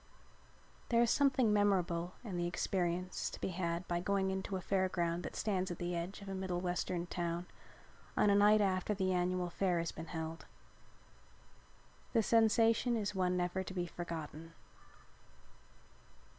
[0.89, 4.89] There is something memorable in the experience to be had by going into a fair
[4.89, 7.45] ground that stands at the edge of a Middle Western town
[8.17, 10.47] on a night after the annual fair has been held.
[12.13, 14.53] The sensation is one never to be forgotten.